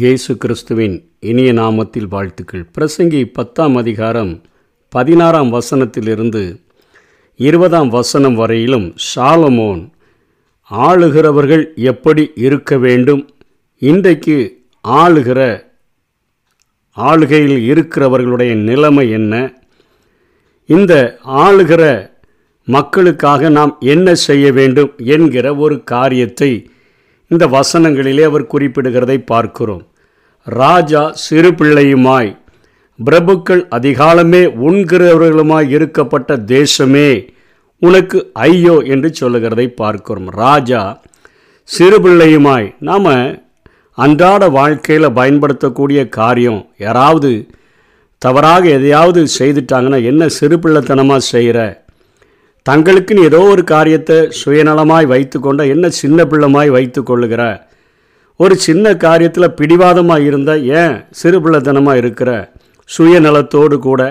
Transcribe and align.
இயேசு 0.00 0.36
கிறிஸ்துவின் 0.36 0.94
இனிய 1.20 1.52
நாமத்தில் 1.52 2.06
வாழ்த்துக்கள். 2.08 2.66
பிரசங்கி 2.74 3.24
பத்தாம் 3.32 3.76
அதிகாரம் 3.76 4.42
பதினாறாம் 4.88 5.50
வசனத்திலிருந்து 5.52 6.60
இருபதாம் 7.36 7.88
வசனம் 7.88 8.34
வரையிலும் 8.34 8.94
சாலமோன் 9.14 9.92
ஆளுகிறவர்கள் 10.70 11.64
எப்படி 11.74 12.30
இருக்க 12.34 12.78
வேண்டும்? 12.78 13.28
இன்றைக்கு 13.78 14.66
ஆளுகிற 14.88 15.40
ஆளுகையில் 16.96 17.74
இருக்கிறவர்களுடைய 17.74 18.54
நிலைமை 18.54 19.10
என்ன? 19.10 19.52
இந்த 20.66 21.18
ஆளுகிற 21.22 22.10
மக்களுக்காக 22.64 23.48
நாம் 23.48 23.78
என்ன 23.80 24.14
செய்ய 24.14 24.52
வேண்டும்? 24.52 24.94
என்கிற 24.96 25.56
ஒரு 25.56 25.84
காரியத்தை 25.84 26.70
இந்த 27.32 27.44
வசனங்களிலே 27.56 28.24
அவர் 28.30 28.50
குறிப்பிடுகிறதை 28.52 29.18
பார்க்கிறோம். 29.32 29.84
ராஜா 30.46 31.02
சிறு 31.24 31.50
பிள்ளையுமாய் 31.58 32.30
பிரபுக்கள் 32.98 33.62
அதிகாலமே 33.76 34.42
உண்கிறவர்களுமாய் 34.68 35.70
இருக்கப்பட்ட 35.76 36.36
தேசமே 36.54 37.10
உனக்கு 37.82 38.18
ஐயோ 38.48 38.76
என்று 38.94 39.08
சொல்லுகிறதை 39.20 39.66
பார்க்கிறோம். 39.82 40.28
ராஜா 40.42 40.82
சிறு 41.64 41.98
பிள்ளையுமாய் 42.04 42.68
நாம் 42.88 43.08
அன்றாட 43.98 44.42
வாழ்க்கையில் 44.58 45.16
பயன்படுத்தக்கூடிய 45.18 46.00
காரியம் 46.18 46.60
யாராவது 46.78 47.30
தவறாக 48.22 48.64
எதையாவது 48.78 49.20
செய்துட்டாங்கன்னா 49.38 49.98
என்ன 50.10 50.28
சிறு 50.38 50.56
பிள்ளைத்தனமாக 50.56 51.22
செய்கிற 51.34 51.58
தங்களுக்குன்னு 52.68 53.22
ஏதோ 53.22 53.38
ஒரு 53.42 53.64
காரியத்தை 53.64 54.16
சுயநலமாய் 54.40 55.06
வைத்துக்கொண்ட 55.06 55.62
என்ன 55.66 55.88
சின்ன 55.88 56.24
பிள்ளைமாய் 56.24 56.68
வைத்து 56.68 57.02
கொள்ளுகிற 57.02 57.42
ஒரு 58.36 58.54
சின்ன 58.56 58.92
காரியத்தில் 58.96 59.54
பிடிவாதமாக 59.54 60.20
இருந்தால் 60.20 60.62
ஏன் 60.64 60.94
சிறு 61.10 61.38
பிள்ளைத்தனமாக 61.40 61.96
இருக்கிற 61.96 62.30
சுயநலத்தோடு 62.88 63.76
கூட 63.78 64.02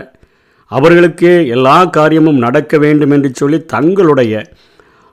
அவர்களுக்கே 0.72 1.48
எல்லா 1.48 1.86
காரியமும் 1.86 2.38
நடக்க 2.38 2.78
வேண்டும் 2.78 3.11
என்று 3.11 3.30
சொல்லி 3.34 3.59
தங்களுடைய 3.66 4.44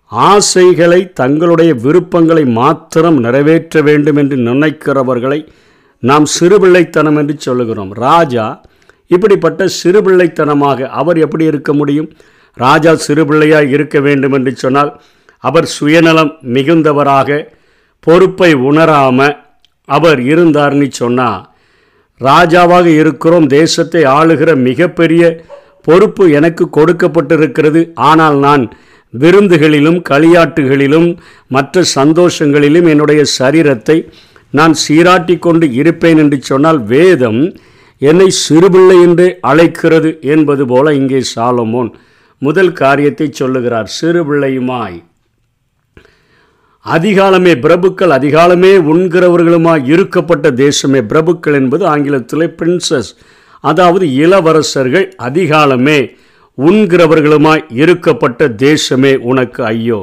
ஆசைகளை 0.06 1.12
தங்களுடைய 1.12 1.74
விருப்பங்களை 1.74 2.44
மாத்திரம் 2.44 3.18
நிறைவேற்ற 3.18 3.80
வேண்டும் 3.82 4.16
என்று 4.16 4.36
நினைக்கிறவர்களை 4.36 5.40
நாம் 6.02 6.26
சிறுபிள்ளைத்தனம் 6.40 7.16
என்று 7.16 7.34
சொல்லுகிறோம். 7.38 7.92
ராஜா 7.94 8.64
இப்படிப்பட்ட 9.06 9.68
சிறுபிள்ளைத்தனமாக 9.82 10.88
அவர் 11.00 11.18
எப்படி 11.18 11.44
இருக்க 11.44 11.72
முடியும்? 11.72 12.10
ராஜா 12.58 12.92
சிறுபிள்ளையாக 13.06 13.72
இருக்க 13.76 13.98
வேண்டும் 14.00 14.32
என்று 14.32 14.52
சொன்னால் 14.56 14.90
அவர் 15.44 15.66
சுயநலம் 15.76 16.32
மிகுந்தவராக 16.54 17.38
பொறுப்பை 18.06 18.50
உணராமல் 18.68 19.36
அவர் 19.88 20.20
இருந்தார்னு 20.22 20.88
சொன்னால் 21.00 21.42
ராஜாவாக 22.20 22.86
இருக்கிறோம் 23.00 23.46
தேசத்தை 23.50 24.02
ஆளுகிற 24.16 24.50
மிகப்பெரிய 24.68 25.22
பொறுப்பு 25.82 26.24
எனக்கு 26.30 26.64
கொடுக்கப்பட்டிருக்கிறது. 26.76 27.80
ஆனால் 28.08 28.38
நான் 28.38 28.64
விருந்துகளிலும் 29.14 30.00
களியாட்டுகளிலும் 30.10 31.06
மற்ற 31.48 31.82
சந்தோஷங்களிலும் 31.94 32.88
என்னுடைய 32.88 33.20
சரீரத்தை 33.38 33.96
நான் 34.52 34.74
சீராட்டி 34.84 35.34
கொண்டு 35.38 35.66
இருப்பேன் 35.72 36.18
என்று 36.18 36.38
சொன்னால் 36.42 36.80
வேதம் 36.92 37.40
என்னை 38.02 38.28
சிறுபிள்ளை 38.42 38.96
என்று 39.06 39.26
அழைக்கிறது 39.50 40.10
என்பது 40.34 40.64
போல 40.66 40.94
இங்கே 40.94 41.20
சாலமோன் 41.34 41.90
முதல் 42.42 42.72
காரியத்தை 42.72 43.30
சொல்லுகிறார் 43.32 43.86
சிறு 43.86 44.24
பிள்ளையுமாய் 44.24 44.98
அதிகாலமே 46.86 47.60
பிரபுக்கள் 47.60 48.12
அதிகாலமே 48.12 48.78
உண்கிறவர்களுமாய் 48.88 49.84
இருக்கப்பட்ட 49.84 50.50
தேசமே 50.58 51.00
பிரபுக்கள் 51.06 51.54
என்பது 51.54 51.86
ஆங்கிலத்தில் 51.86 52.54
பிரின்சஸ் 52.58 53.10
அதாவது 53.64 54.14
இளவரசர்கள் 54.14 55.12
அதிகாலமே 55.22 55.98
உண்கிறவர்களுமாய் 56.58 57.64
இருக்கப்பட்ட 57.70 58.48
தேசமே 58.48 59.16
உனக்கு 59.22 59.64
ஐயோ. 59.64 60.00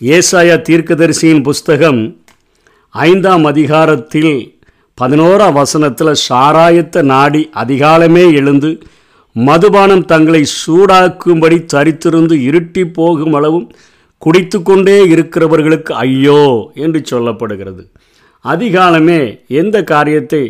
ஏசாயா 0.00 0.62
தீர்க்கதரிசியின் 0.62 1.42
புஸ்தகம் 1.42 2.00
ஐந்தாம் 2.94 3.44
அதிகாரத்தில் 3.44 4.32
பதினோரா 4.98 5.52
வசனத்தில் 5.52 6.20
சாராயத்த 6.30 7.02
நாடி 7.02 7.50
அதிகாலமே 7.54 8.32
எழுந்து 8.32 8.70
மதுபானம் 9.36 10.04
தங்களை 10.04 10.42
சூடாக்கும்படி 10.60 11.58
தரித்திருந்து 11.74 12.34
இருட்டி 12.48 12.82
போகும் 12.98 13.34
அளவும் 13.38 13.68
குடித்து 14.22 14.58
கொண்டே 14.62 14.96
இருக்கிறவர்களுக்கு 15.12 15.92
ஐயோ 16.06 16.42
என்று 16.84 17.00
சொல்லப்படுகிறது. 17.10 17.82
அதிகாலமே 18.44 19.20
எந்த 19.60 19.76
காரியத்தை 19.92 20.42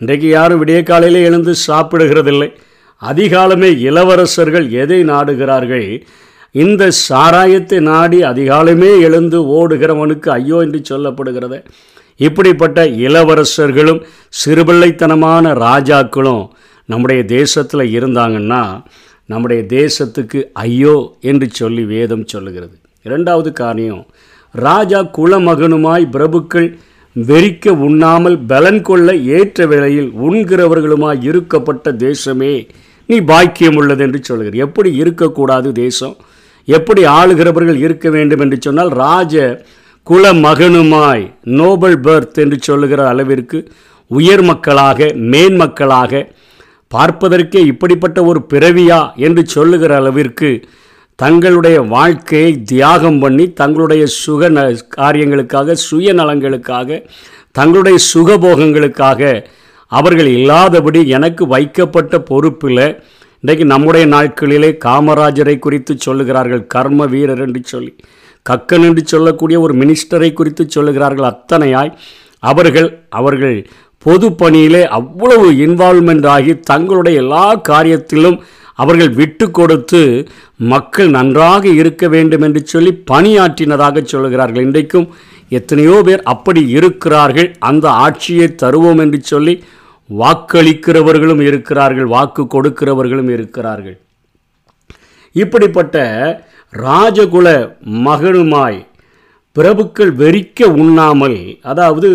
இன்றைக்கு 0.00 0.28
யாரும் 0.28 0.60
விடிய 0.62 0.80
காலையில் 0.82 1.20
எழுந்து 1.28 1.52
சாப்பிடுகிறதில்லை. 1.68 2.48
அதிகாலமே 3.02 3.70
இளவரசர்கள் 3.88 4.66
எதை 4.82 5.00
நாடுகிறார்கள்? 5.04 5.86
இந்த 6.54 6.82
சாராயத்தை 7.08 7.78
நாடி 7.90 8.18
அதிகாலமே 8.30 8.90
எழுந்து 9.06 9.38
ஓடுகிறவனுக்கு 9.58 10.28
ஐயோ 10.38 10.58
என்று 10.66 10.80
சொல்லப்படுகிறது. 10.90 11.58
இப்படிப்பட்ட 12.20 12.78
இளவரசர்களும் 13.06 14.00
சிறுபிள்ளைத்தனமான 14.40 15.52
ராஜாக்களும் 15.66 16.42
நம்முடைய 16.90 17.20
தேசத்தில் 17.38 17.92
இருந்தாங்கன்னா 17.98 18.62
நம்முடைய 19.28 19.60
தேசத்துக்கு 19.78 20.38
ஐயோ 20.66 20.94
என்று 21.30 21.46
சொல்லி 21.58 21.82
வேதம் 21.94 22.28
சொல்லுகிறது. 22.32 22.76
இரண்டாவது 23.04 23.50
காரியம் 23.60 24.04
ராஜா 24.54 25.00
குலமகனுமாய் 25.18 26.12
பிரபுக்கள் 26.14 26.68
வெறிக்க 27.16 27.68
உண்ணாமல் 27.86 28.36
பலன் 28.52 28.82
கொள்ள 28.82 29.08
ஏற்ற 29.36 29.66
வேளையில் 29.72 30.10
உண்கிறவர்களுமாய் 30.26 31.22
இருக்கப்பட்ட 31.28 31.92
தேசமே 32.06 32.54
நீ 33.08 33.16
பாக்கியம் 33.30 33.78
உள்ளது 33.80 34.02
என்று 34.06 34.18
சொல்கிறது 34.22 34.58
எப்படி 34.66 34.90
இருக்கக்கூடாது 35.02 35.68
தேசம்? 35.84 36.16
எப்படி 36.68 37.02
ஆளுகிறவர்கள் 37.18 37.78
இருக்க 37.84 38.06
வேண்டும் 38.16 38.42
என்று 38.44 38.58
சொன்னால் 38.60 38.92
ராஜ 39.04 39.34
குல 40.06 40.32
மகனுமாய் 40.44 41.24
நோபல் 41.58 41.98
பர்த் 42.00 42.38
என்று 42.42 42.58
சொல்லுகிற 42.60 43.00
அளவிற்கு 43.08 43.58
உயர் 44.10 44.42
மக்களாக 44.42 45.08
மேன்மக்களாக 45.32 46.22
பார்ப்பதற்கே 46.94 47.60
இப்படிப்பட்ட 47.66 48.24
ஒரு 48.24 48.46
பிறவியா 48.48 49.14
என்று 49.16 49.46
சொல்லுகிற 49.46 49.96
அளவிற்கு 49.96 50.50
தங்களுடைய 51.16 51.80
வாழ்க்கையை 51.80 52.62
தியாகம் 52.62 53.18
பண்ணி 53.18 53.52
தங்களுடைய 53.52 54.06
சுக 54.06 54.48
ந 54.50 54.60
காரியங்களுக்காக 54.96 55.76
சுயநலங்களுக்காக 55.90 57.06
தங்களுடைய 57.52 57.98
சுகபோகங்களுக்காக 58.14 59.44
அவர்கள் 59.86 60.26
இல்லாதபடி 60.26 61.08
எனக்கு 61.08 61.46
வைக்கப்பட்ட 61.46 62.20
பொறுப்பில் 62.20 62.84
இன்றைக்கு 63.40 63.64
நம்முடைய 63.64 64.06
நாட்களிலே 64.06 64.70
காமராஜரை 64.84 65.58
குறித்து 65.58 65.96
சொல்லுகிறார்கள் 66.06 66.66
கர்ம 66.66 67.06
வீரர் 67.06 67.40
என்று 67.40 67.60
சொல்லி. 67.64 67.96
கக்கன் 68.50 68.84
என்று 68.84 69.02
சொல்லக்கூடிய 69.06 69.60
ஒரு 69.60 69.74
மினிஸ்டரை 69.74 70.32
குறித்து 70.32 70.64
சொல்லுகிறார்கள் 70.64 71.28
அத்தனையாய். 71.32 71.92
அவர்கள் 72.42 72.88
அவர்கள் 73.10 73.56
பொது 74.04 74.26
பணியிலே 74.40 74.82
அவ்வளவு 74.98 75.46
இன்வால்மெண்ட் 75.64 76.26
ஆகி 76.34 76.52
தங்களுடைய 76.70 77.22
எல்லா 77.22 77.46
காரியத்திலும் 77.68 78.38
அவர்கள் 78.82 79.10
விட்டு 79.18 79.46
கொடுத்து 79.50 80.00
மக்கள் 80.72 81.08
நன்றாக 81.16 81.64
இருக்க 81.80 82.04
வேண்டும் 82.08 82.44
என்று 82.46 82.60
சொல்லி 82.64 82.92
பணியாற்றினதாக 83.10 84.02
சொல்கிறார்கள். 84.12 84.64
இன்றைக்கும் 84.68 85.06
எத்தனையோ 85.58 85.96
பேர் 86.06 86.22
அப்படி 86.32 86.62
இருக்கிறார்கள். 86.78 87.48
அந்த 87.70 87.86
ஆட்சியை 88.04 88.46
தருவோம் 88.62 89.00
என்று 89.04 89.18
சொல்லி 89.32 89.54
வாக்களிக்கிறவர்களும் 90.10 91.42
இருக்கிறார்கள். 91.48 92.08
வாக்கு 92.14 92.44
கொடுக்கிறவர்களும் 92.54 93.30
இருக்கிறார்கள். 93.36 93.98
இப்படிப்பட்ட 95.34 95.96
ராஜகுல 96.72 97.48
மகனுமாய் 98.06 98.80
பிரபுக்கள் 99.56 100.12
வெறிக்க 100.22 100.64
உண்ணாமல் 100.82 101.38
அதாவது 101.62 102.10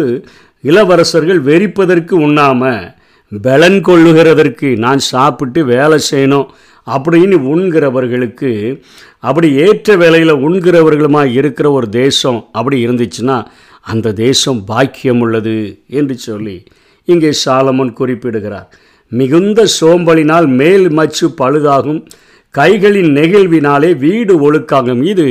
இளவரசர்கள் 0.69 1.41
வெறிப்பதற்கு 1.49 2.15
உண்ணாமல் 2.27 2.83
பலன் 3.31 3.79
கொள்ளுகிறதற்கு 3.87 4.69
நான் 4.85 5.01
சாப்பிட்டு 5.11 5.59
வேலை 5.73 5.97
செய்யணும் 6.11 6.47
அப்படின்னு 6.87 7.37
உண்கிறவர்களுக்கு 7.53 8.51
அப்படி 9.19 9.47
ஏற்ற 9.65 9.95
வேலையில் 10.01 10.41
உண்கிறவர்களுமாக 10.47 11.35
இருக்கிற 11.39 11.67
ஒரு 11.71 11.87
தேசம் 12.01 12.39
அப்படி 12.51 12.77
இருந்துச்சுன்னா 12.85 13.37
அந்த 13.91 14.13
தேசம் 14.25 14.59
பாக்கியம் 14.65 15.21
உள்ளது 15.25 15.55
என்று 15.99 16.15
சொல்லி 16.27 16.57
இங்கே 17.07 17.31
சாலமன் 17.45 17.91
குறிப்பிடுகிறார். 17.93 18.69
மிகுந்த 19.11 19.59
சோம்பலினால் 19.79 20.47
மேல் 20.61 20.87
மச்சு 20.89 21.27
பழுதாகும் 21.41 21.99
கைகளின் 22.55 23.11
நெகிழ்வினாலே 23.17 23.89
வீடு 24.05 24.33
ஒழுக்காகும். 24.45 25.01
இது 25.11 25.27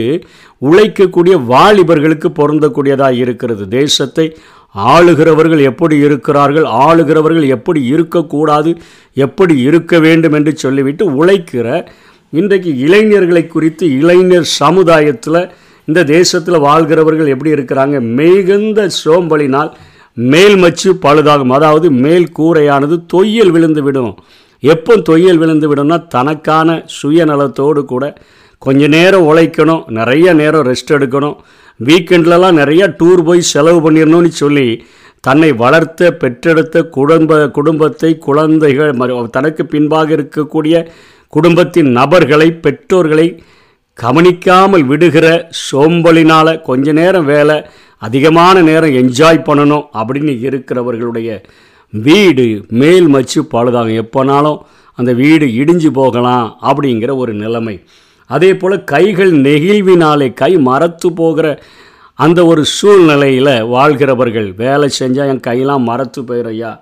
உழைக்கக்கூடிய 0.62 1.34
வாலிபர்களுக்கு 1.52 2.28
பொருந்தக்கூடியதாக 2.40 3.20
இருக்கிறது. 3.24 3.64
தேசத்தை 3.68 4.26
ஆளுகிறவர்கள் 4.74 5.60
எப்படி 5.60 5.96
இருக்கிறார்கள் 5.96 6.64
ஆளுகிறவர்கள் 6.64 7.46
எப்படி 7.46 7.84
இருக்கக்கூடாது 7.84 8.76
எப்படி 9.14 9.60
இருக்க 9.60 9.98
வேண்டும் 9.98 10.32
என்று 10.32 10.56
சொல்லிவிட்டு 10.56 11.24
உழைக்கிற 11.24 11.86
இன்றைக்கு 12.30 12.78
இளைஞர்களை 12.78 13.46
குறித்து 13.46 13.98
இளைஞர் 13.98 14.44
சமுதாயத்தில் 14.44 15.50
இந்த 15.84 16.04
தேசத்தில் 16.04 16.58
வாழ்கிறவர்கள் 16.58 17.26
எப்படி 17.26 17.50
இருக்கிறாங்க? 17.52 18.00
மிகுந்த 18.00 18.88
சோம்பலினால் 19.04 19.72
மேல் 20.12 20.56
மச்சு 20.56 20.94
பழுதாகும். 20.94 21.52
அதாவது 21.52 21.90
மேல் 21.90 22.28
கூரையானது 22.38 22.96
தொய்யல் 23.14 23.50
விழுந்து 23.50 23.82
விடும். 23.82 24.16
எப்போ 24.60 24.96
தொய்யல் 24.96 25.36
விழுந்து 25.36 25.74
விடும்னா 25.74 26.06
தனக்கான 26.06 26.84
சுயநலத்தோடு 27.02 27.84
கூட 27.84 28.14
கொஞ்ச 28.58 28.86
நேரம் 28.86 29.36
உழைக்கணும் 29.36 29.88
நிறைய 29.88 30.32
நேரம் 30.32 30.66
ரெஸ்ட் 30.66 30.92
எடுக்கணும் 30.92 31.36
வீக்கெண்ட்லலாம் 31.80 32.58
நிறையா 32.58 32.86
டூர் 32.98 33.22
போய் 33.22 33.40
செலவு 33.40 33.90
பண்ணிடணும்னு 33.90 34.26
சொல்லி 34.26 34.84
தன்னை 35.20 35.52
வளர்த்த 35.52 36.10
பெற்றெடுத்த 36.12 36.82
குடும்ப 36.88 37.48
குடும்பத்தை 37.48 38.18
குழந்தைகள் 38.18 39.28
தனக்கு 39.30 39.66
பின்பாக 39.66 40.14
இருக்கக்கூடிய 40.16 40.86
குடும்பத்தின் 41.28 41.90
நபர்களை 41.90 42.52
பெற்றோர்களை 42.52 43.42
கவனிக்காமல் 43.98 44.84
விடுகிற 44.84 45.48
சோம்பலினால் 45.70 46.62
கொஞ்ச 46.62 46.92
நேரம் 46.92 47.24
வேலை 47.24 47.64
அதிகமான 47.98 48.62
நேரம் 48.62 48.90
என்ஜாய் 48.90 49.46
பண்ணணும் 49.46 49.84
அப்படின்னு 49.92 50.32
இருக்கிறவர்களுடைய 50.46 51.40
வீடு 51.90 52.66
மேல் 52.68 53.08
மச்சு 53.08 53.42
பழுதாகும் 53.42 54.00
எப்போனாலும் 54.02 54.58
அந்த 54.94 55.12
வீடு 55.12 55.46
இடிஞ்சு 55.46 55.86
போகலாம் 55.86 56.58
அப்படிங்கிற 56.62 57.16
ஒரு 57.16 57.32
நிலைமை. 57.34 57.80
அதே 58.26 58.56
போல் 58.56 58.84
கைகள் 58.84 59.32
நெகிழ்வினாலே 59.32 60.34
கை 60.34 60.56
மரத்து 60.58 61.12
போகிற 61.12 61.46
அந்த 62.18 62.46
ஒரு 62.46 62.64
சூழ்நிலையில் 62.64 63.64
வாழ்கிறவர்கள் 63.64 64.54
வேலை 64.56 64.88
செஞ்சால் 64.98 65.30
என் 65.32 65.46
கையெல்லாம் 65.46 65.86
மரத்து 65.88 66.22
போயிறையா 66.22 66.78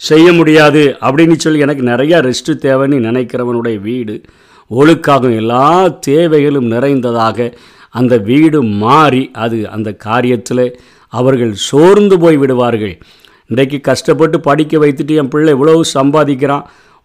செய்ய 0.00 0.32
முடியாது 0.32 0.96
அப்படின்னு 1.00 1.36
சொல்லி 1.36 1.58
எனக்கு 1.58 1.82
நிறையா 1.82 2.18
ரெஸ்ட்டு 2.28 2.54
தேவைன்னு 2.62 2.98
நினைக்கிறவனுடைய 3.08 3.80
வீடு 3.80 4.22
ஒழுக்காகும் 4.70 5.36
எல்லா 5.36 5.88
தேவைகளும் 5.88 6.66
நிறைந்ததாக 6.66 7.48
அந்த 7.90 8.18
வீடு 8.18 8.62
மாறி 8.62 9.30
அது 9.32 9.68
அந்த 9.68 9.96
காரியத்தில் 10.04 10.74
அவர்கள் 11.08 11.54
சோர்ந்து 11.54 12.18
போய் 12.18 12.36
விடுவார்கள். 12.36 12.98
இன்றைக்கு 13.46 13.80
கஷ்டப்பட்டு 13.80 14.40
படிக்க 14.40 14.78
வைத்துட்டு 14.78 15.14
என் 15.16 15.28
பிள்ளை 15.28 15.52
இவ்வளவு 15.52 15.84
சம்பாதிக்கிறான் 15.94 16.64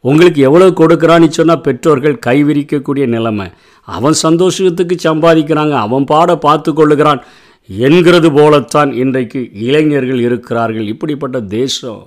உங்களுக்கு 0.10 0.40
எவ்வளவு 0.48 0.72
கொடுக்குறான்னு 0.80 1.28
சொன்னால் 1.38 1.66
பெற்றோர்கள் 1.68 2.22
கைவிரிக்கக்கூடிய 2.28 3.06
நிலைமை. 3.16 3.48
அவன் 3.88 4.16
சந்தோஷத்துக்கு 4.26 4.96
சம்பாதிக்கிறாங்க 5.08 5.76
அவன் 5.86 6.06
பாட 6.12 6.30
பார்த்து 6.46 6.72
கொள்ளுகிறான் 6.80 7.22
என்கிறது 7.70 8.30
போலத்தான் 8.38 8.92
இன்றைக்கு 9.02 9.40
இளைஞர்கள் 9.68 10.22
இருக்கிறார்கள். 10.28 10.88
இப்படிப்பட்ட 10.94 11.38
தேசம் 11.58 12.02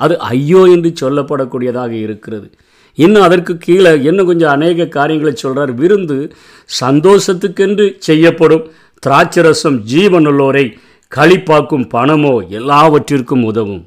அது 0.00 0.14
ஐயோ 0.34 0.60
என்று 0.74 0.90
சொல்லப்படக்கூடியதாக 1.00 1.92
இருக்கிறது. 2.06 2.46
இன்னும் 2.98 3.26
அதற்கு 3.26 3.52
கீழே 3.66 3.92
இன்னும் 4.08 4.28
கொஞ்சம் 4.30 4.54
அநேக 4.56 4.86
காரியங்களை 4.96 5.32
சொல்கிறார் 5.36 5.72
விருந்து 5.82 6.18
சந்தோஷத்துக்கென்று 6.80 7.86
செய்யப்படும். 8.08 8.64
திராட்சரசம் 9.02 9.78
ஜீவனுள்ளோரை 9.92 10.64
களிப்பாக்கும் 11.12 11.86
பணமோ 11.94 12.34
எல்லாவற்றிற்கும் 12.58 13.44
உதவும். 13.50 13.82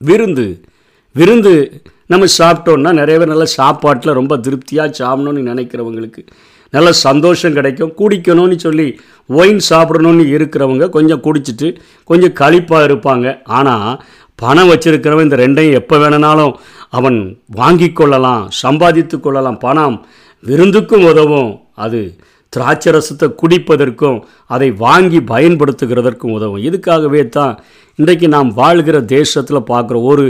விருந்து 0.00 0.46
விருந்து 1.14 1.54
நம்ம 2.12 2.26
சாப்பிட்டோன்னா 2.38 2.90
நிறைய 3.00 3.16
பேர் 3.18 3.32
நல்ல 3.34 3.46
சாப்பாட்டில் 3.58 4.18
ரொம்ப 4.20 4.36
திருப்தியாக 4.46 4.96
சாப்பிடணும்னு 5.00 5.42
நினைக்கிறவங்களுக்கு 5.50 6.22
நல்ல 6.72 6.88
சந்தோஷம் 7.06 7.56
கிடைக்கும். 7.56 7.92
குடிக்கணும்னு 8.00 8.56
சொல்லி 8.66 8.86
ஒயின் 9.38 9.62
சாப்பிடணும்னு 9.70 10.24
இருக்கிறவங்க 10.36 10.84
கொஞ்சம் 10.96 11.22
குடிச்சிட்டு 11.26 11.68
கொஞ்சம் 12.10 12.36
கழிப்பாக 12.40 12.86
இருப்பாங்க. 12.88 13.26
ஆனால் 13.58 13.90
பணம் 14.42 14.70
வச்சுருக்கிறவன் 14.70 15.26
இந்த 15.28 15.38
ரெண்டையும் 15.44 15.78
எப்போ 15.80 15.96
வேணுனாலும் 16.02 16.54
அவன் 16.98 17.18
வாங்கி 17.60 17.88
கொள்ளலாம் 17.92 18.44
சம்பாதித்து 18.62 19.16
கொள்ளலாம். 19.20 19.58
பணம் 19.66 19.96
விருந்துக்கும் 20.44 21.06
உதவும். 21.10 21.52
அது 21.84 22.00
திராட்சை 22.54 22.90
ரசத்தை 22.94 23.28
குடிப்பதற்கும் 23.42 24.18
அதை 24.54 24.68
வாங்கி 24.84 25.20
பயன்படுத்துகிறதற்கும் 25.32 26.34
உதவும். 26.38 26.64
இதுக்காகவே 26.68 27.22
தான் 27.36 27.54
இன்றைக்கு 27.98 28.26
நாம் 28.34 28.50
வாழ்கிற 28.60 28.96
தேசத்தில் 29.14 29.68
பார்க்குற 29.70 29.96
ஒரு 30.10 30.24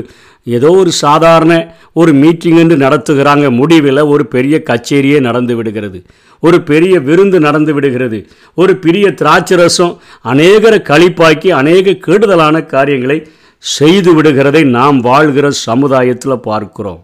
ஏதோ 0.57 0.71
ஒரு 0.83 0.93
சாதாரண 1.05 1.53
ஒரு 2.01 2.13
மீட்டிங் 2.23 2.59
என்று 2.63 2.77
நடத்துகிறாங்க. 2.77 3.47
முடிவில் 3.59 4.03
ஒரு 4.15 4.25
பெரிய 4.27 4.57
கச்சேரியே 4.71 5.19
நடந்து 5.21 5.57
விடுகிறது. 5.57 5.99
ஒரு 6.43 6.59
பெரிய 6.71 6.95
விருந்து 7.09 7.39
நடந்து 7.41 7.73
விடுகிறது. 7.75 8.19
ஒரு 8.55 8.73
பெரிய 8.85 9.07
திராட்சை 9.21 9.57
ரசம் 9.57 9.95
அநேகரை 10.33 10.81
கழிப்பாக்கி 10.91 11.51
அநேக 11.61 11.97
கெடுதலான 12.07 12.65
காரியங்களை 12.75 13.19
செய்து 13.65 14.11
விடுகிறதை 14.17 14.63
நாம் 14.79 14.99
வாழ்கிற 15.01 15.47
சமுதாயத்தில் 15.67 16.45
பார்க்கிறோம். 16.49 17.03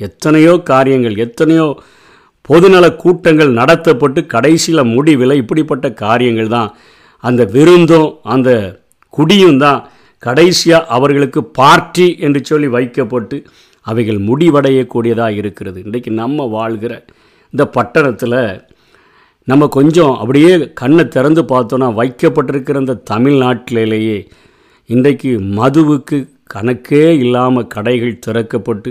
எத்தனையோ 0.00 0.54
காரியங்கள் 0.72 1.16
எத்தனையோ 1.26 1.66
பொதுநல 2.48 2.86
கூட்டங்கள் 2.96 3.56
நடத்தப்பட்டு 3.58 4.20
கடைசியில் 4.26 4.90
முடிவில் 4.94 5.40
இப்படிப்பட்ட 5.42 5.86
காரியங்கள் 6.04 6.48
தான். 6.48 6.70
அந்த 7.24 7.42
விருந்தும் 7.54 8.08
அந்த 8.34 8.50
குடியும் 9.14 9.58
தான் 9.58 9.80
கடைசியாக 10.22 10.88
அவர்களுக்கு 10.96 11.40
பார்ட்டி 11.58 12.06
என்று 12.18 12.40
சொல்லி 12.44 12.68
வைக்கப்பட்டு 12.76 13.36
அவைகள் 13.86 14.18
முடிவடையக்கூடியதாக 14.28 15.38
இருக்கிறது. 15.40 15.78
இன்றைக்கு 15.86 16.10
நம்ம 16.22 16.46
வாழ்கிற 16.56 16.92
இந்த 17.52 17.64
பட்டணத்தில் 17.76 18.38
நம்ம 19.48 19.66
கொஞ்சம் 19.68 20.12
அப்படியே 20.16 20.50
கண்ணை 20.80 21.04
திறந்து 21.08 21.42
பார்த்தோன்னா 21.42 21.88
வைக்கப்பட்டிருக்கிற 22.00 22.80
இந்த 22.80 23.00
தமிழ்நாட்டிலேயே 23.12 24.18
இன்றைக்கு 24.90 25.30
மதுவுக்கு 25.58 26.18
கணக்கே 26.54 27.04
இல்லாமல் 27.24 27.70
கடைகள் 27.74 28.22
திறக்கப்பட்டு 28.26 28.90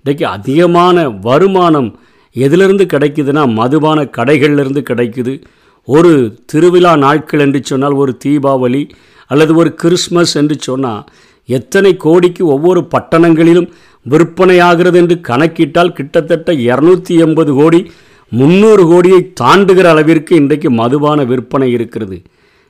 இன்றைக்கு 0.00 0.24
அதிகமான 0.26 0.96
வருமானம் 1.20 1.90
எதிலிருந்து 2.32 2.84
கிடைக்குதுன்னா 2.84 3.52
மதுபான 3.52 4.04
கடைகள்லேருந்து 4.16 4.82
கிடைக்குது. 4.90 5.42
ஒரு 5.84 6.38
திருவிழா 6.46 6.96
நாட்கள் 6.96 7.40
என்று 7.40 7.60
சொன்னால் 7.62 7.92
ஒரு 7.92 8.18
தீபாவளி 8.24 8.90
அல்லது 9.26 9.54
ஒரு 9.54 9.74
கிறிஸ்மஸ் 9.74 10.36
என்று 10.36 10.56
சொன்னால் 10.60 11.04
எத்தனை 11.46 11.96
கோடிக்கு 11.96 12.46
ஒவ்வொரு 12.46 12.88
பட்டணங்களிலும் 12.94 13.68
விற்பனையாகிறது 14.08 14.94
என்று 14.94 15.20
கணக்கிட்டால் 15.28 15.92
கிட்டத்தட்ட 15.92 16.52
இரநூத்தி 16.52 17.14
எண்பது 17.18 17.54
கோடி 17.54 17.90
முந்நூறு 18.28 18.86
கோடியை 18.86 19.32
தாண்டுகிற 19.40 19.84
அளவிற்கு 19.84 20.36
இன்றைக்கு 20.36 20.70
மதுபான 20.70 21.24
விற்பனை 21.24 21.72
இருக்கிறது. 21.72 22.22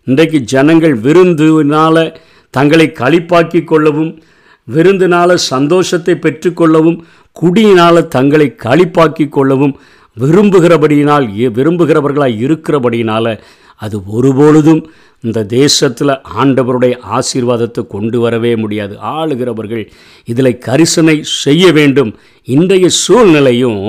இன்றைக்கு 0.04 0.38
ஜனங்கள் 0.38 1.00
விருந்துனால 1.00 2.16
தங்களை 2.50 2.92
களிப்பாக்கி 3.00 3.64
கொள்ளவும் 3.64 4.22
விருந்தினால 4.68 5.34
சந்தோஷத்தை 5.34 6.14
பெற்றுக்கொள்ளவும் 6.14 6.98
குடியினால் 7.36 8.08
தங்களை 8.08 8.48
களிப்பாக்கி 8.64 9.28
கொள்ளவும் 9.28 9.74
விரும்புகிறபடியினால் 10.16 11.26
விரும்புகிறவர்களாக 11.58 12.40
இருக்கிறபடியினால் 12.46 13.32
அது 13.80 13.96
ஒருபொழுதும் 14.06 14.82
இந்த 15.25 15.44
தேசத்தில் 15.44 16.12
ஆண்டவருடைய 16.40 16.94
ஆசீர்வாதத்தை 17.16 17.82
கொண்டு 17.87 18.18
வரவே 18.18 18.52
முடியாது. 18.56 18.94
ஆளுகிறவர்கள் 18.99 19.85
இதில் 20.25 20.58
கரிசனை 20.66 21.16
செய்ய 21.42 21.73
வேண்டும். 21.73 22.11
இன்றைய 22.49 22.87
சூழ்நிலையும் 23.02 23.80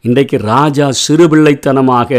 இன்றைக்கு 0.00 0.38
ராஜா 0.38 0.88
சிறுபிள்ளைத்தனமாக 1.04 2.10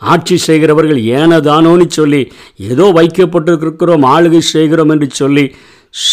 ஆட்சி 0.00 0.36
செய்கிறவர்கள் 0.36 1.00
ஏனதானோன்னு 1.18 1.86
சொல்லி 1.88 2.22
ஏதோ 2.56 2.86
வைக்கப்பட்டிருக்கிறோம் 2.98 4.04
ஆளுகை 4.14 4.38
செய்கிறோம் 4.38 4.88
என்று 4.88 5.08
சொல்லி 5.12 5.54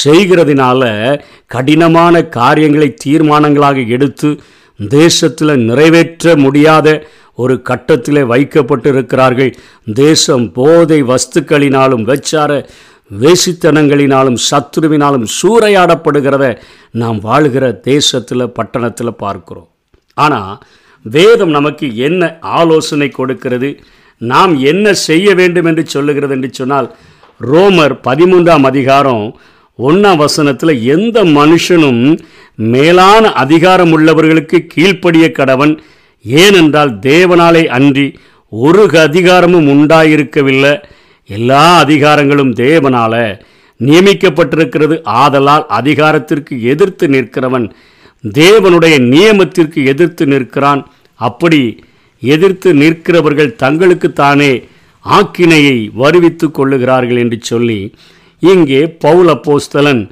செய்கிறதுனால 0.03 0.81
கடினமான 1.47 2.23
காரியங்களை 2.23 2.89
தீர்மானங்களாக 3.05 3.87
எடுத்து 3.87 4.29
தேசத்தில் 4.79 5.53
நிறைவேற்ற 5.69 6.35
முடியாத 6.35 6.87
ஒரு 7.35 7.61
கட்டத்தில் 7.61 8.29
வைக்கப்பட்டிருக்கிறார்கள். 8.31 9.51
தேசம் 9.93 10.45
போதை 10.51 11.03
வஸ்துக்களினாலும் 11.03 12.03
வெச்சார 12.11 12.51
வேசித்தனங்களினாலும் 13.11 14.37
சத்துருவினாலும் 14.49 15.25
சூறையாடப்படுகிறத 15.37 16.45
நாம் 16.91 17.19
வாழ்கிற 17.19 17.71
தேசத்தில் 17.71 18.53
பட்டணத்தில் 18.57 19.19
பார்க்கிறோம். 19.23 19.69
ஆனால் 20.13 20.53
வேதம் 21.03 21.49
நமக்கு 21.49 21.95
என்ன 21.95 22.37
ஆலோசனை 22.41 23.09
கொடுக்கிறது? 23.09 23.79
நாம் 24.17 24.59
என்ன 24.59 24.93
செய்ய 24.93 25.35
வேண்டும் 25.35 25.65
என்று 25.65 25.85
சொல்லுகிறது 25.85 26.33
என்று 26.33 26.49
சொன்னால் 26.51 26.95
ரோமர் 27.41 27.99
பதிமூன்றாம் 28.03 28.61
அதிகாரம் 28.61 29.39
ஒன்றாம் 29.79 30.17
வசனத்தில் 30.17 30.83
எந்த 30.83 31.23
மனுஷனும் 31.23 32.19
மேலான 32.55 33.33
அதிகாரம் 33.33 33.97
உள்ளவர்களுக்கு 33.97 34.67
கீழ்ப்படிய 34.67 35.31
கடவன் 35.33 35.77
ஏனென்றால் 36.23 36.99
தேவனாலே 36.99 37.65
அன்றி 37.65 38.19
ஒரு 38.49 38.99
அதிகாரமும் 38.99 39.67
உண்டாயிருக்கவில்லை. 39.67 40.83
எல்லா 41.25 41.83
அதிகாரங்களும் 41.83 42.53
தேவனால 42.53 43.41
நியமிக்கப்பட்டிருக்கிறது. 43.79 45.03
ஆதலால் 45.03 45.65
அதிகாரத்திற்கு 45.67 46.63
எதிர்த்து 46.63 47.07
நிற்கிறவன் 47.07 47.71
தேவனுடைய 48.23 48.95
நியமத்திற்கு 49.13 49.79
எதிர்த்து 49.85 50.25
நிற்கிறான். 50.25 50.81
அப்படி 51.19 51.61
எதிர்த்து 52.21 52.69
நிற்கிறவர்கள் 52.73 53.55
தங்களுக்கு 53.55 54.13
தானே 54.13 54.51
ஆக்கினையை 55.05 55.77
வருவித்து 56.01 56.47
கொள்ளுகிறார்கள் 56.51 57.17
என்று 57.17 57.37
சொல்லி 57.41 57.79
இங்கே 58.39 58.81
பவுல் 59.05 59.31
போஸ்தலன் 59.45 60.03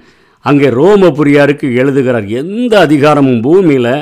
அங்கே 0.45 0.67
ரோமபுரியாருக்கு 0.69 1.67
எழுதுகிறார். 1.81 2.27
எந்த 2.41 2.73
அதிகாரமும் 2.79 3.41
பூமியில் 3.41 3.93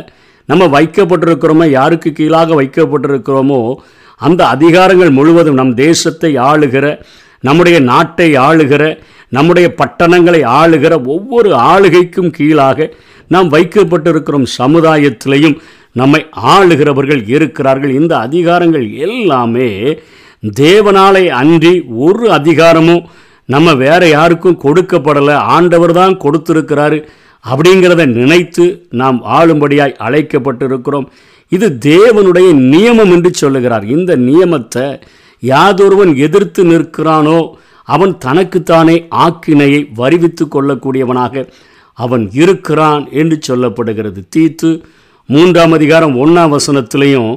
நம்ம 0.45 0.65
வைக்கப்பட்டிருக்கிறோமோ 0.67 1.65
யாருக்கு 1.69 2.09
கீழாக 2.11 2.55
வைக்கப்பட்டிருக்கிறோமோ 2.61 3.61
அந்த 4.21 4.41
அதிகாரங்கள் 4.55 5.11
முழுவதும் 5.11 5.59
நம் 5.61 5.73
தேசத்தை 5.75 6.31
ஆளுகிற 6.49 6.85
நம்முடைய 7.43 7.79
நாட்டை 7.79 8.29
ஆளுகிற 8.35 8.83
நம்முடைய 9.35 9.67
பட்டணங்களை 9.79 10.41
ஆளுகிற 10.59 10.93
ஒவ்வொரு 11.05 11.49
ஆளுகைக்கும் 11.71 12.33
கீழாக 12.37 12.89
நாம் 13.27 13.49
வைக்கப்பட்டிருக்கிறோம் 13.53 14.47
சமுதாயத்திலையும் 14.59 15.57
நம்மை 15.91 16.21
ஆளுகிறவர்கள் 16.55 17.21
இருக்கிறார்கள். 17.35 17.93
இந்த 17.99 18.13
அதிகாரங்கள் 18.27 18.85
எல்லாமே 19.07 19.69
தேவனாலை 20.61 21.23
அன்றி 21.41 21.73
ஒரு 22.05 22.25
அதிகாரமும் 22.31 23.05
நம்ம 23.45 23.73
வேற 23.73 24.01
யாருக்கும் 24.07 24.61
கொடுக்கப்படலை. 24.63 25.35
ஆண்டவர் 25.55 25.93
தான் 25.93 26.15
கொடுத்திருக்கிறாரு 26.23 26.99
அப்படிங்கிறத 27.45 28.05
நினைத்து 28.19 28.65
நாம் 29.01 29.19
ஆளும்படியாய் 29.37 29.99
அழைக்கப்பட்டிருக்கிறோம். 30.07 31.07
இது 31.51 31.67
தேவனுடைய 31.85 32.49
நியமம் 32.73 33.11
என்று 33.15 33.31
சொல்லுகிறார். 33.33 33.85
இந்த 33.95 34.11
நியமத்தை 34.17 34.85
யாதொருவன் 35.43 36.11
எதிர்த்து 36.25 36.63
நிற்கிறானோ 36.63 37.39
அவன் 37.87 38.17
தனக்குத்தானே 38.17 39.07
ஆக்கினையை 39.15 39.81
வரிவித்து 39.95 40.45
கொள்ளக்கூடியவனாக 40.47 41.45
அவன் 41.97 42.29
இருக்கிறான் 42.33 43.09
என்று 43.11 43.37
சொல்லப்படுகிறது. 43.47 44.19
தீத்து 44.35 44.69
மூன்றாம் 45.29 45.71
அதிகாரம் 45.71 46.15
ஒன்றாம் 46.17 46.53
வசனத்திலையும் 46.53 47.31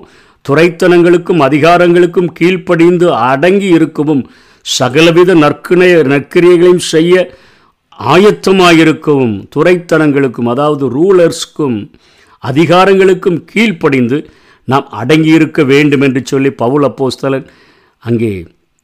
துறைத்தனங்களுக்கும் 0.44 1.40
அதிகாரங்களுக்கும் 1.40 2.30
கீழ்ப்படிந்து 2.32 3.06
அடங்கி 3.14 3.66
இருக்கவும் 3.66 4.22
சகலவித 4.66 5.34
நற்கிணைய 5.34 6.02
நற்கிரியைகளையும் 6.02 6.84
செய்ய 6.92 7.14
ஆயத்தமாயிருக்கவும் 7.98 9.34
துறைத்தனங்களுக்கும் 9.56 10.46
அதாவது 10.46 10.84
ரூலர்ஸ்க்கும் 10.88 11.78
அதிகாரங்களுக்கும் 12.42 13.44
கீழ்ப்படிந்து 13.52 14.18
நாம் 14.68 14.86
அடங்கியிருக்க 14.90 15.64
வேண்டும் 15.64 16.00
என்று 16.00 16.20
சொல்லி 16.24 16.50
பவுல் 16.52 16.82
அப்போஸ்தலன் 16.82 17.46
அங்கே 18.02 18.32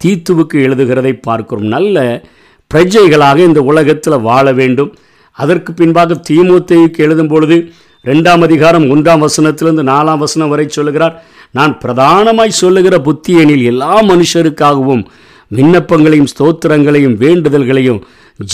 தீத்துவுக்கு 0.01 0.57
எழுதுகிறதை 0.67 1.13
பார்க்கிறோம். 1.27 1.69
நல்ல 1.75 2.23
பிரஜைகளாக 2.71 3.39
இந்த 3.49 3.61
உலகத்தில் 3.71 4.25
வாழ 4.29 4.47
வேண்டும். 4.61 4.91
அதற்கு 5.37 5.71
பின்பாக 5.73 6.21
தீமூத்தைக்கு 6.29 7.01
எழுதும் 7.07 7.31
பொழுது 7.33 7.57
ரெண்டாம் 8.05 8.43
அதிகாரம் 8.47 8.85
ஒன்றாம் 8.95 9.25
வசனத்திலிருந்து 9.27 9.85
நாலாம் 9.93 10.23
வசனம் 10.25 10.53
வரை 10.53 10.67
சொல்லுகிறார் 10.69 11.15
நான் 11.59 11.73
பிரதானமாய் 11.83 12.61
சொல்லுகிற 12.63 12.95
புத்தியனில் 13.09 13.65
எல்லா 13.65 13.95
மனுஷருக்காகவும் 14.11 15.05
விண்ணப்பங்களையும் 15.51 16.31
ஸ்தோத்திரங்களையும் 16.33 17.17
வேண்டுதல்களையும் 17.25 18.01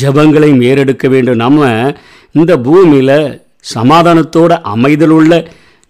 ஜபங்களையும் 0.01 0.63
ஏறெடுக்க 0.71 1.07
வேண்டும். 1.09 1.43
நம்ம 1.45 1.71
இந்த 2.33 2.53
பூமியில் 2.67 3.17
சமாதானத்தோட 3.75 4.53
அமைதலுள்ள 4.75 5.33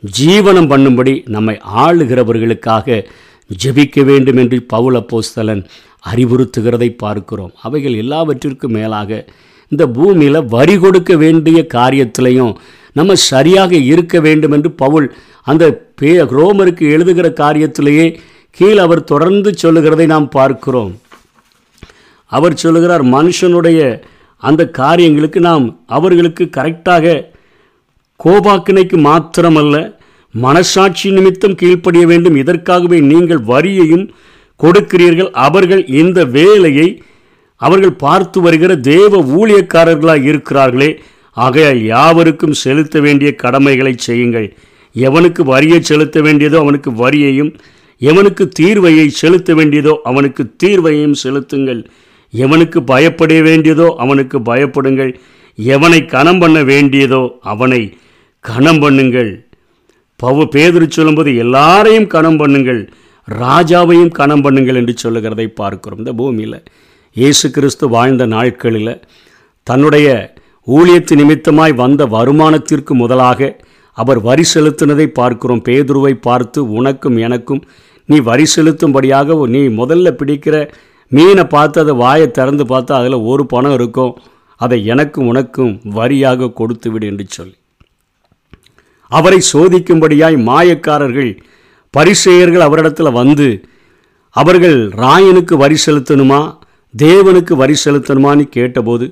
ஜீவனம் 0.03 0.71
பண்ணும்படி 0.73 1.15
நம்மை 1.35 1.57
ஆளுகிறவர்களுக்காக 1.85 3.05
ஜெபிக்க 3.63 4.05
வேண்டும் 4.05 4.37
என்று 4.37 4.67
பவுல 4.73 5.01
போஸ்தலன் 5.13 5.65
அறிவுறுத்துகிறதை 6.11 6.91
பார்க்கிறோம். 6.97 7.53
அவைகள் 7.63 7.97
எல்லாவற்றிற்கும் 7.97 8.73
மேலாக 8.73 9.25
இந்த 9.69 9.87
பூமியில் 9.87 10.47
வரி 10.47 10.79
கொடுக்க 10.79 11.17
வேண்டிய 11.17 11.67
காரியத்திலையும் 11.75 12.55
நம்ம 12.93 13.15
சரியாக 13.15 13.73
இருக்க 13.77 14.21
வேண்டும் 14.21 14.51
என்று 14.51 14.71
பவுல் 14.71 15.07
அந்த 15.43 15.65
பே 15.95 16.13
ரோமருக்கு 16.39 16.85
எழுதுகிற 16.97 17.29
காரியத்திலேயே 17.37 18.07
கீழ் 18.51 18.79
அவர் 18.79 19.05
தொடர்ந்து 19.05 19.51
சொல்லுகிறதை 19.55 20.07
நாம் 20.07 20.29
பார்க்கிறோம். 20.29 20.93
அவர் 22.27 22.55
சொல்லுகிறார் 22.55 23.05
மனுஷனுடைய 23.05 23.81
அந்த 24.43 24.69
காரியங்களுக்கு 24.69 25.41
நாம் 25.41 25.67
அவர்களுக்கு 25.87 26.45
கரெக்டாக 26.57 27.25
கோபாக்கினைக்கு 28.21 28.97
மாத்திரமல்ல 29.09 29.77
மனசாட்சி 30.35 31.09
நிமித்தம் 31.17 31.57
கீழ்ப்படிய 31.61 32.05
வேண்டும். 32.11 32.37
இதற்காகவே 32.43 32.99
நீங்கள் 33.13 33.43
வரியையும் 33.53 34.05
கொடுக்கிறீர்கள். 34.61 35.31
அவர்கள் 35.47 35.83
இந்த 36.03 36.19
வேலையை 36.39 36.89
அவர்கள் 37.61 38.01
பார்த்து 38.05 38.39
வருகிற 38.41 38.73
தேவ 38.77 39.19
ஊழியக்காரர்களாக 39.39 40.23
இருக்கிறார்களே. 40.33 40.91
ஆகையால் 41.37 41.81
யாவருக்கும் 41.85 42.59
செலுத்த 42.63 42.97
வேண்டிய 43.01 43.31
கடமைகளை 43.43 43.93
செய்யுங்கள். 44.07 44.49
எவனுக்கு 44.95 45.43
வரியை 45.53 45.79
செலுத்த 45.91 46.21
வேண்டியதோ 46.21 46.57
அவனுக்கு 46.65 46.91
வரியையும் 47.03 47.53
எவனுக்கு 48.01 48.45
தீர்வையை 48.61 49.07
செலுத்த 49.21 49.55
வேண்டியதோ 49.55 49.93
அவனுக்கு 50.11 50.43
தீர்வையும் 50.63 51.17
செலுத்துங்கள். 51.23 51.81
எவனுக்கு 52.35 52.79
பயப்பட 52.91 53.33
வேண்டியதோ 53.49 53.87
அவனுக்கு 54.03 54.39
பயப்படுங்கள். 54.51 55.13
எவனை 55.59 56.01
கணம் 56.07 56.41
பண்ண 56.43 56.59
வேண்டியதோ 56.73 57.23
அவனை 57.53 57.83
கணம் 58.41 58.81
பண்ணுங்கள் 58.85 59.33
பவு 60.23 60.43
பேதுரு 60.55 60.87
சொல்லும்போது 60.97 61.31
எல்லாரையும் 61.45 62.11
கணம் 62.15 62.39
பண்ணுங்கள் 62.43 62.81
ராஜாவையும் 63.29 64.15
கணம் 64.19 64.45
பண்ணுங்கள் 64.45 64.79
என்று 64.81 64.95
சொல்லுகிறதை 65.03 65.47
பார்க்கிறோம். 65.61 66.01
இந்த 66.03 66.13
பூமியில் 66.21 66.59
இயேசு 67.17 67.47
கிறிஸ்து 67.57 67.85
வாழ்ந்த 67.95 68.25
நாட்களில் 68.35 68.95
தன்னுடைய 69.67 70.09
ஊழியத்து 70.77 71.15
நிமித்தமாய் 71.21 71.75
வந்த 71.83 72.03
வருமானத்திற்கு 72.17 72.93
முதலாக 73.03 73.51
அவர் 73.97 74.21
வரி 74.27 74.45
செலுத்தினதை 74.53 75.07
பார்க்கிறோம். 75.19 75.63
பேதுருவை 75.69 76.13
பார்த்து 76.27 76.61
உனக்கும் 76.79 77.17
எனக்கும் 77.27 77.63
நீ 78.09 78.17
வரி 78.29 78.47
செலுத்தும்படியாக 78.55 79.37
நீ 79.55 79.63
முதல்ல 79.81 80.11
பிடிக்கிற 80.21 80.57
மீனை 81.13 81.45
பார்த்து 81.55 81.79
அதை 81.83 81.95
வாயை 82.03 82.29
திறந்து 82.39 82.65
பார்த்தா 82.71 82.93
அதில் 83.01 83.27
ஒரு 83.31 83.45
பணம் 83.53 83.75
இருக்கும். 83.79 84.13
அதை 84.61 84.79
எனக்கும் 84.93 85.29
உனக்கும் 85.33 85.73
வரியாக 85.99 86.53
கொடுத்து 86.61 86.89
விடு 86.93 87.07
என்று 87.13 87.25
சொல்லி. 87.37 87.57
அவரை 89.17 89.39
சோதிக்கும்படியாய் 89.53 90.37
மாயக்காரர்கள் 90.49 91.33
பரிசெயர்கள் 91.95 92.67
அவரிடத்தில் 92.67 93.17
வந்து 93.21 93.49
அவர்கள் 94.37 94.79
ராயனுக்கு 95.03 95.55
வரி 95.63 95.77
செலுத்தணுமா 95.87 96.41
தேவனுக்கு 96.95 97.55
வரி 97.63 97.77
செலுத்தணுமான்னு 97.85 98.45
கேட்டபோது 98.57 99.07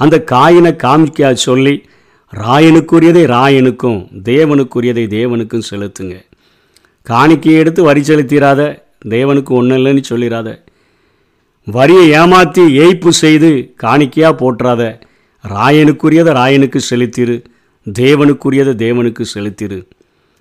அந்த 0.00 0.16
காயினை 0.32 0.72
காமிக்கா 0.84 1.28
சொல்லி 1.46 1.74
ராயனுக்குரியதை 2.32 3.22
ராயனுக்கும் 3.34 3.98
தேவனுக்குரியதை 4.28 5.04
தேவனுக்கும் 5.16 5.66
செலுத்துங்க. 5.70 6.14
காணிக்கையை 7.06 7.58
எடுத்து 7.62 7.80
வரி 7.88 8.02
செலுத்திடாத 8.08 8.60
தேவனுக்கு 9.14 9.52
ஒன்றும் 9.58 9.78
இல்லைன்னு 9.78 10.02
சொல்லிடாத 10.10 10.48
வரியை 11.66 12.06
ஏமாற்றி 12.20 12.62
ஏய்ப்பு 12.84 13.10
செய்து 13.22 13.50
காணிக்கையாக 13.84 14.38
போட்டுறாத 14.40 14.82
ராயனுக்குரியதை 15.44 16.32
ராயனுக்கு 16.40 16.80
செலுத்திரு. 16.90 17.36
தேவனுக்குரியதை 17.86 18.72
தேவனுக்கு 18.84 19.24
செலுத்திரு. 19.34 19.78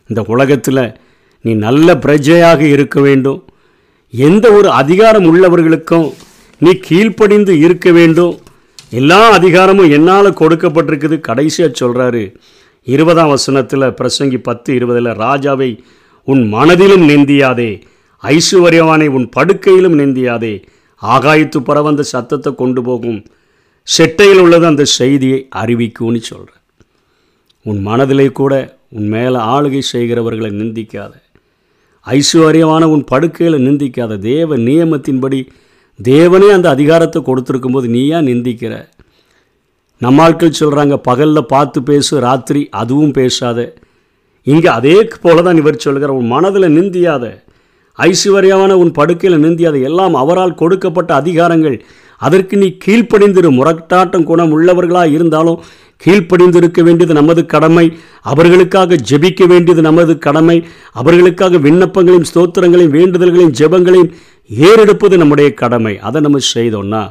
இந்த 0.07 0.23
உலகத்தில் 0.27 0.97
நீ 1.41 1.53
நல்ல 1.53 1.87
பிரஜையாக 1.93 2.59
இருக்க 2.59 3.01
வேண்டும். 3.01 3.45
எந்த 4.09 4.51
ஒரு 4.51 4.69
அதிகாரம் 4.69 5.27
உள்ளவர்களுக்கும் 5.29 6.07
நீ 6.59 6.71
கீழ்ப்படிந்து 6.87 7.59
இருக்க 7.59 7.91
வேண்டும். 7.91 8.39
எல்லா 8.89 9.29
அதிகாரமும் 9.29 9.89
என்னால் 9.89 10.37
கொடுக்கப்பட்டிருக்குது. 10.39 11.19
கடைசியாக 11.19 11.73
சொல்கிறாரு 11.81 12.35
இருபதாம் 12.83 13.27
வசனத்தில் 13.27 13.93
பிரசங்கி 13.99 14.37
பத்து 14.37 14.73
இருபதில் 14.73 15.11
ராஜாவை 15.25 15.79
உன் 16.23 16.43
மனதிலும் 16.47 17.09
நிந்தியாதே 17.09 17.71
ஐஸ்வர்யவானை 18.23 19.07
உன் 19.07 19.29
படுக்கையிலும் 19.35 19.97
நிந்தியாதே 19.99 20.63
ஆகாயத்து 21.01 21.59
பரவந்த 21.69 21.99
சத்தத்தை 21.99 22.55
கொண்டு 22.55 22.81
போகும். 22.83 23.25
செட்டையில் 23.97 24.39
உள்ளது 24.39 24.65
அந்த 24.65 24.83
செய்தியை 24.83 25.47
அறிவிக்கும்னு 25.55 26.21
சொல்கிறேன் 26.31 26.64
உன் 27.65 27.79
மனதிலே 27.81 28.27
கூட 28.39 28.53
உன் 28.97 29.07
மேலே 29.07 29.39
ஆளுகை 29.53 29.81
செய்கிறவர்களை 29.93 30.51
நிந்திக்காத. 30.61 31.13
ஐஸ்வர்யமான 32.07 32.83
உன் 32.93 33.03
படுக்கையில் 33.11 33.63
நிந்திக்காத. 33.67 34.17
தேவ 34.31 34.57
நியமத்தின்படி 34.67 35.39
தேவனே 35.99 36.47
அந்த 36.55 36.67
அதிகாரத்தை 36.69 37.19
கொடுத்துருக்கும்போது 37.21 37.87
நீ 37.95 38.01
ஏன் 38.17 38.29
நிந்திக்கிற 38.31 38.73
நம்மாட்கள் 40.01 40.57
சொல்கிறாங்க 40.59 40.95
பகலில் 41.07 41.49
பார்த்து 41.53 41.79
பேசு 41.83 42.13
ராத்திரி 42.19 42.61
அதுவும் 42.81 43.13
பேசாத. 43.17 43.59
இங்கே 44.47 44.69
அதே 44.77 44.95
போல 45.21 45.41
தான் 45.41 45.59
இவர் 45.61 45.83
சொல்கிறார் 45.85 46.17
உன் 46.19 46.33
மனதில் 46.33 46.75
நிந்தியாத. 46.77 47.25
ஐஸ்வர்யமான 47.99 48.71
உன் 48.81 48.91
படுக்கையில் 48.91 49.43
நிந்தியாத. 49.45 49.77
எல்லாம் 49.89 50.15
அவரால் 50.23 50.59
கொடுக்கப்பட்ட 50.61 51.11
அதிகாரங்கள். 51.21 51.77
அதற்கு 52.21 52.55
நீ 52.57 52.67
கீழ்ப்படிந்திரு. 52.85 53.49
முரட்டாட்டம் 53.59 54.27
குணம் 54.31 54.53
உள்ளவர்களாக 54.55 55.15
இருந்தாலும் 55.17 55.61
கீழ்ப்படிந்திருக்க 56.01 56.79
வேண்டியது 56.83 57.13
நமது 57.13 57.41
கடமை. 57.45 57.85
அவர்களுக்காக 58.21 58.97
ஜெபிக்க 59.09 59.47
வேண்டியது 59.47 59.81
நமது 59.81 60.17
கடமை. 60.17 60.57
அவர்களுக்காக 60.91 61.57
விண்ணப்பங்களையும் 61.57 62.29
ஸ்தோத்திரங்களையும் 62.33 62.95
வேண்டுதல்களையும் 62.97 63.55
ஜெபங்களையும் 63.59 64.13
ஏறெடுப்பது 64.49 65.17
நம்முடைய 65.17 65.53
கடமை. 65.53 65.93
அதை 65.99 66.21
நம்ம 66.21 66.41
செய்தோம்னா 66.55 67.03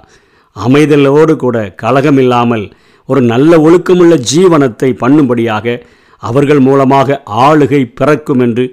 அமைதலோடு 0.57 1.37
கூட 1.37 1.57
கலகம் 1.83 2.19
இல்லாமல் 2.19 2.67
ஒரு 3.09 3.21
நல்ல 3.21 3.53
ஒழுக்கமுள்ள 3.59 4.15
ஜீவனத்தை 4.33 4.91
பண்ணும்படியாக 5.01 5.77
அவர்கள் 6.23 6.61
மூலமாக 6.61 7.23
ஆளுகை 7.47 7.81
பிறக்கும் 7.95 8.41
என்று 8.41 8.65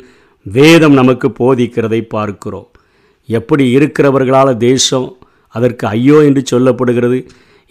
வேதம் 0.46 0.94
நமக்கு 0.94 1.28
போதிக்கிறதை 1.40 2.00
பார்க்கிறோம். 2.08 2.68
எப்படி 3.30 3.64
இருக்கிறவர்களால் 3.78 4.54
தேசம் 4.58 5.10
அதற்கு 5.56 5.88
ஐயோ 5.88 6.18
என்று 6.28 6.42
சொல்லப்படுகிறது? 6.52 7.18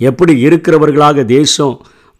எப்படி 0.01 0.33
இருக்கிறவர்களாக 0.47 1.25
தேசம் 1.25 1.75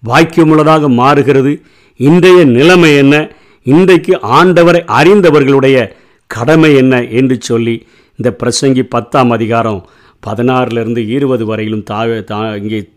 வாக்கியமுள்ளதாக 0.09 0.89
மாறுகிறது. 0.89 1.63
இன்றைய 1.97 2.45
நிலைமை 2.45 2.97
என்ன? 2.97 3.31
இன்றைக்கு 3.63 4.19
ஆண்டவரை 4.23 4.81
அறிந்தவர்களுடைய 4.87 5.91
கடமை 6.27 6.77
என்ன 6.77 7.03
என்று 7.03 7.37
சொல்லி 7.41 7.87
இந்த 8.17 8.37
பிரசங்கி 8.39 8.83
பத்தாம் 8.83 9.31
அதிகாரம் 9.31 9.89
பதினாறிலிருந்து 10.27 11.09
இருபது 11.09 11.47
வரையிலும் 11.47 11.83
தா 11.83 12.07
தா 12.27 12.55
இங்கே 12.55 12.89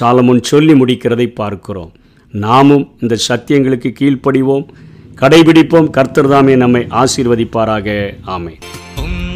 சாலமுன் 0.00 0.42
சொல்லி 0.42 0.72
முடிக்கிறதை 0.72 1.26
பார்க்கிறோம். 1.26 1.92
நாமும் 2.32 2.90
இந்த 3.00 3.16
சத்தியங்களுக்கு 3.28 3.94
கீழ்ப்படிவோம். 4.00 4.66
கடைபிடிப்போம். 5.14 5.90
கர்த்தர்தாமே 5.96 6.56
நம்மை 6.56 6.86
ஆசீர்வதிப்பாராக. 6.90 8.14
ஆமை 8.24 8.58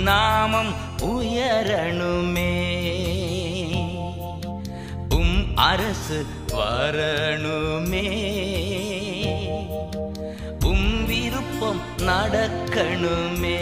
நாமம் 0.05 0.73
உயரணுமே. 1.01 2.51
உம் 5.09 5.43
அரசு 5.55 6.25
வரணுமே. 6.53 8.09
உம் 10.65 11.07
விருப்பம் 11.07 11.81
நடக்கணுமே. 11.99 13.61